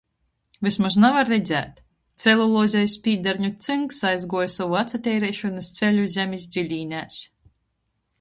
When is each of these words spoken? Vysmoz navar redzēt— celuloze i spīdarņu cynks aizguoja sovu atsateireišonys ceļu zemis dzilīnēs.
Vysmoz 0.67 0.95
navar 1.01 1.27
redzēt— 1.33 1.75
celuloze 2.23 2.81
i 2.85 2.89
spīdarņu 2.93 3.51
cynks 3.67 3.99
aizguoja 4.13 4.49
sovu 4.55 4.79
atsateireišonys 4.81 5.71
ceļu 5.81 6.09
zemis 6.15 6.49
dzilīnēs. 6.57 7.21